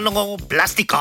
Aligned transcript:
nanoplastiko. 0.00 0.98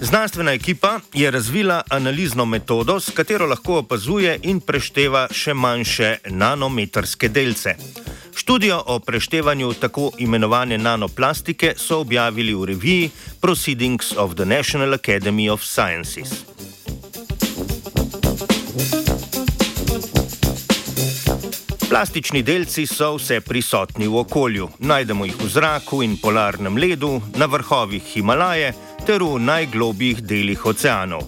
Znanstvena 0.00 0.52
ekipa 0.52 1.00
je 1.14 1.30
razvila 1.30 1.82
analizno 1.90 2.44
metodo, 2.44 3.00
s 3.00 3.10
katero 3.10 3.46
lahko 3.46 3.78
opazuje 3.78 4.38
in 4.42 4.60
prešteva 4.60 5.26
še 5.32 5.54
manjše 5.54 6.16
nanometrske 6.30 7.28
delce. 7.28 7.74
Študijo 8.36 8.82
o 8.86 8.98
preštevanju 8.98 9.72
tako 9.74 10.10
imenovane 10.18 10.78
nanoplastike 10.78 11.74
so 11.76 11.98
objavili 11.98 12.54
v 12.54 12.64
reviji 12.64 13.10
Proceedings 13.40 14.12
of 14.16 14.34
the 14.34 14.44
National 14.44 14.94
Academy 14.94 15.50
of 15.52 15.64
Sciences. 15.64 16.44
Plastični 21.96 22.42
delci 22.42 22.82
so 22.86 23.14
vse 23.16 23.38
prisotni 23.40 24.04
v 24.06 24.18
okolju. 24.20 24.66
Najdemo 24.78 25.24
jih 25.24 25.36
v 25.40 25.46
zraku 25.48 26.02
in 26.04 26.18
polarnem 26.20 26.76
ledu, 26.76 27.22
na 27.40 27.46
vrhovih 27.48 28.02
Himalaje 28.12 28.74
ter 29.06 29.24
v 29.24 29.40
najglobjih 29.40 30.20
delih 30.20 30.66
oceanov. 30.66 31.24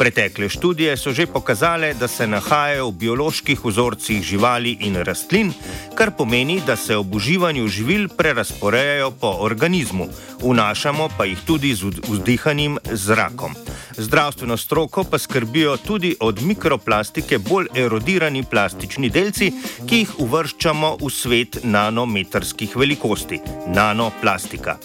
Pretekle 0.00 0.48
študije 0.48 0.96
so 0.96 1.12
že 1.12 1.26
pokazale, 1.26 1.92
da 1.94 2.08
se 2.08 2.26
nahajajo 2.26 2.88
v 2.88 2.96
bioloških 3.02 3.64
vzorcih 3.64 4.22
živali 4.24 4.72
in 4.80 4.96
rastlin, 5.04 5.52
kar 5.94 6.10
pomeni, 6.16 6.56
da 6.66 6.76
se 6.76 6.96
ob 6.96 7.14
uživanju 7.14 7.68
živil 7.68 8.08
prerasporejajo 8.08 9.10
po 9.10 9.36
organizmu, 9.44 10.06
vnašamo 10.40 11.08
pa 11.18 11.24
jih 11.24 11.38
tudi 11.44 11.74
z 11.74 11.92
vdihanim 12.08 12.78
zrakom. 12.92 13.52
Zdravstveno 13.96 14.56
stroko 14.56 15.04
pa 15.04 15.18
skrbijo 15.18 15.76
tudi 15.76 16.16
od 16.20 16.42
mikroplastike 16.42 17.38
bolj 17.38 17.68
erodirani 17.74 18.44
plastični 18.50 19.10
delci, 19.10 19.52
ki 19.88 19.96
jih 19.96 20.14
uvrščamo 20.18 20.96
v 20.96 21.10
svet 21.12 21.60
nanometrskih 21.62 22.76
velikosti- 22.76 23.40
nanoplastika. 23.76 24.78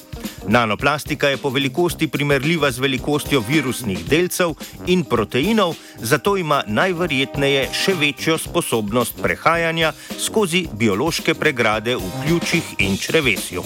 Nanoplastika 0.47 1.27
je 1.27 1.37
po 1.37 1.49
velikosti 1.49 2.07
primerljiva 2.07 2.71
z 2.71 2.79
velikostjo 2.79 3.43
virusnih 3.49 4.05
delcev 4.09 4.53
in 4.87 5.03
proteinov, 5.03 5.75
zato 5.97 6.37
ima 6.37 6.63
najverjetneje 6.67 7.69
še 7.73 7.95
večjo 7.99 8.37
sposobnost 8.37 9.21
prehajanja 9.21 9.93
skozi 10.19 10.67
biološke 10.73 11.33
pregrade 11.33 11.95
v 11.95 12.11
ključih 12.25 12.75
in 12.77 12.97
črevesju. 12.97 13.63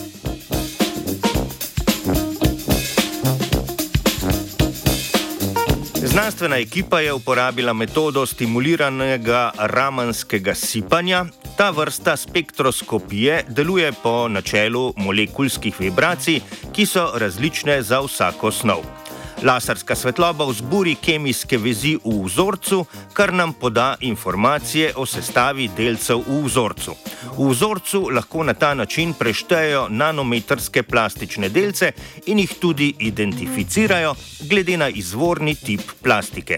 Znanstvena 6.10 6.58
ekipa 6.58 7.00
je 7.00 7.14
uporabila 7.14 7.74
metodo 7.74 8.26
stimuliranega 8.26 9.52
ramanskega 9.58 10.56
sipanja. 10.56 11.26
Ta 11.60 11.70
vrsta 11.70 12.18
spektroskopije 12.18 13.44
deluje 13.48 13.92
po 14.04 14.28
načelu 14.28 14.94
molekulskih 14.98 15.80
vibracij, 15.80 16.40
ki 16.72 16.86
so 16.86 17.04
različne 17.20 17.82
za 17.82 18.00
vsako 18.00 18.52
snov. 18.52 18.99
Laserska 19.44 19.96
svetloba 19.96 20.46
vzburi 20.46 20.96
kemijske 20.96 21.58
vezi 21.58 21.94
v 22.04 22.12
vzorcu, 22.26 22.86
kar 23.14 23.34
nam 23.34 23.54
poda 23.54 23.96
informacije 24.02 24.92
o 24.96 25.06
sestavi 25.06 25.70
delcev 25.78 26.26
v 26.28 26.42
vzorcu. 26.46 26.96
V 27.38 27.48
vzorcu 27.50 28.02
lahko 28.16 28.44
na 28.44 28.54
ta 28.54 28.74
način 28.74 29.14
preštejejo 29.14 29.88
nanometrske 29.90 30.84
plastične 30.84 31.50
delce 31.50 31.92
in 32.26 32.40
jih 32.40 32.54
tudi 32.60 32.94
identificirajo 33.00 34.16
glede 34.50 34.78
na 34.78 34.90
izvorni 34.90 35.56
tip 35.56 35.82
plastike. 36.04 36.58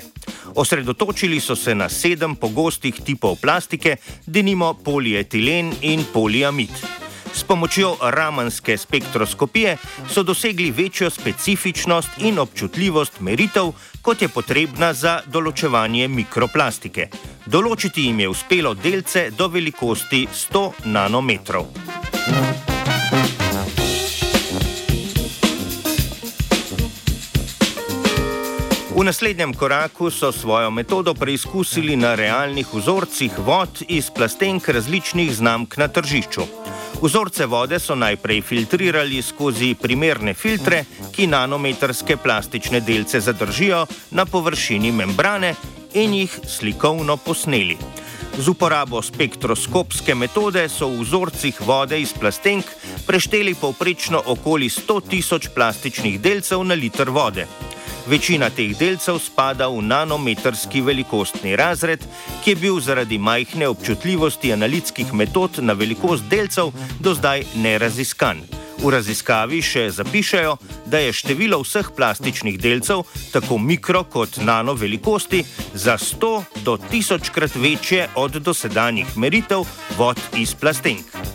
Osredotočili 0.56 1.40
so 1.40 1.56
se 1.56 1.76
na 1.76 1.90
sedem 1.90 2.36
pogostih 2.36 2.96
tipov 3.06 3.38
plastike, 3.42 3.96
denimo 4.26 4.74
polietilen 4.74 5.74
in 5.82 6.06
poliamid. 6.14 7.01
S 7.34 7.44
pomočjo 7.44 7.96
ramanske 8.02 8.78
spektroskopije 8.78 9.78
so 10.10 10.24
dosegli 10.24 10.72
večjo 10.72 11.10
specifičnost 11.10 12.10
in 12.18 12.40
občutljivost 12.40 13.20
meritev, 13.20 13.72
kot 14.02 14.22
je 14.22 14.28
potrebna 14.28 14.94
za 14.94 15.22
določevanje 15.26 16.08
mikroplastike. 16.08 17.10
Določiti 17.46 18.08
jim 18.08 18.20
je 18.20 18.30
uspelo 18.30 18.74
delce 18.74 19.30
do 19.38 19.48
velikosti 19.48 20.28
100 20.28 20.86
nanometrov. 20.86 21.72
V 28.92 29.04
naslednjem 29.04 29.54
koraku 29.54 30.12
so 30.12 30.32
svojo 30.32 30.72
metodo 30.72 31.14
preizkusili 31.14 31.96
na 31.96 32.12
realnih 32.16 32.68
vzorcih 32.74 33.40
vod 33.40 33.82
iz 33.88 34.12
plastenk 34.12 34.68
različnih 34.70 35.32
znamk 35.36 35.78
na 35.78 35.88
tržišču. 35.88 36.46
Vzorce 37.02 37.46
vode 37.46 37.80
so 37.80 37.96
najprej 37.96 38.42
filtrirali 38.42 39.22
skozi 39.26 39.74
primerne 39.74 40.34
filtre, 40.34 40.84
ki 41.12 41.26
nanometrske 41.28 42.18
plastične 42.18 42.80
delce 42.86 43.20
zadržijo 43.20 43.86
na 44.12 44.26
površini 44.26 44.92
membrane 44.92 45.56
in 45.94 46.14
jih 46.14 46.40
slikovno 46.46 47.18
posneli. 47.18 47.78
Z 48.38 48.48
uporabo 48.48 49.02
spektroskopske 49.02 50.16
metode 50.16 50.70
so 50.70 50.88
v 50.94 51.02
vzorcih 51.02 51.58
vode 51.66 51.98
iz 52.00 52.14
plastenk 52.14 52.70
prešteli 53.08 53.56
povprečno 53.58 54.22
okoli 54.26 54.70
100 54.70 55.02
tisoč 55.10 55.50
plastičnih 55.56 56.22
delcev 56.22 56.64
na 56.64 56.78
liter 56.78 57.10
vode. 57.10 57.48
Večina 58.08 58.50
teh 58.50 58.74
delcev 58.78 59.20
spada 59.22 59.68
v 59.70 59.82
nanometrski 59.86 60.82
velikostni 60.82 61.54
razred, 61.56 62.02
ki 62.44 62.50
je 62.50 62.56
bil 62.56 62.80
zaradi 62.82 63.18
majhne 63.18 63.68
občutljivosti 63.70 64.54
analitskih 64.54 65.14
metod 65.14 65.62
na 65.62 65.74
velikost 65.74 66.26
delcev 66.30 66.74
do 67.00 67.14
zdaj 67.14 67.46
neraziskan. 67.56 68.42
V 68.82 68.90
raziskavi 68.90 69.62
še 69.62 69.84
zapišajo, 69.94 70.56
da 70.90 70.98
je 71.04 71.14
število 71.14 71.60
vseh 71.62 71.92
plastičnih 71.94 72.58
delcev, 72.58 73.06
tako 73.30 73.60
mikro 73.62 74.02
kot 74.04 74.42
nano 74.42 74.74
velikosti, 74.74 75.44
za 75.74 75.98
100 76.02 76.64
do 76.66 76.78
1000 76.90 77.30
krat 77.30 77.56
večje 77.56 78.10
od 78.16 78.42
dosedanjih 78.42 79.14
meritev 79.18 79.70
vod 79.98 80.18
iz 80.42 80.56
plastenk. 80.58 81.31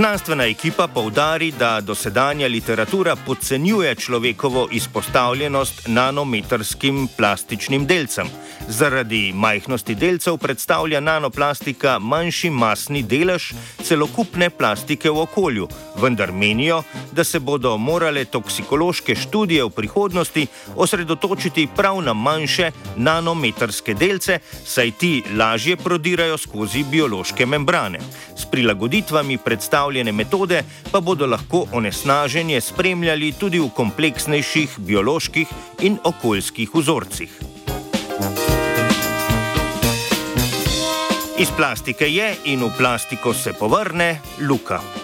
Znanstvena 0.00 0.44
ekipa 0.46 0.86
poudari, 0.88 1.52
da 1.52 1.80
dosedanja 1.80 2.48
literatura 2.48 3.16
podcenjuje 3.16 3.94
človekovo 3.94 4.68
izpostavljenost 4.72 5.88
nanometrskim 5.88 7.08
plastičnim 7.16 7.86
delcem. 7.86 8.26
Zaradi 8.68 9.32
majhnosti 9.34 9.94
delcev 9.94 10.36
predstavlja 10.36 11.00
nanoplastika 11.00 11.98
manjši 11.98 12.50
masni 12.50 13.02
delež 13.02 13.52
celokupne 13.82 14.50
plastike 14.50 15.10
v 15.10 15.20
okolju, 15.20 15.68
vendar 16.02 16.32
menijo, 16.32 16.82
da 17.12 17.24
se 17.24 17.40
bodo 17.40 17.76
morale 17.76 18.24
toksikološke 18.24 19.14
študije 19.14 19.64
v 19.64 19.70
prihodnosti 19.70 20.46
osredotočiti 20.76 21.68
prav 21.76 22.00
na 22.02 22.12
manjše 22.12 22.70
nanometrske 22.96 23.94
delce, 23.94 24.38
saj 24.64 24.90
ti 24.90 25.22
lažje 25.36 25.76
prodirajo 25.76 26.38
skozi 26.38 26.84
biološke 26.90 27.46
membrane. 27.46 28.00
S 28.36 28.44
prilagoditvami 28.44 29.38
predstavljene 29.90 30.12
metode 30.12 30.62
pa 30.92 31.00
bodo 31.00 31.26
lahko 31.26 31.66
onesnaženje 31.72 32.60
spremljali 32.60 33.32
tudi 33.32 33.58
v 33.58 33.70
kompleksnejših 33.74 34.78
bioloških 34.78 35.48
in 35.82 35.98
okoljskih 36.04 36.70
vzorcih. 36.74 37.30
Iz 41.38 41.50
plastike 41.56 42.06
je 42.06 42.34
in 42.44 42.62
v 42.62 42.70
plastiko 42.78 43.34
se 43.34 43.52
povrne 43.52 44.20
luka. 44.40 44.99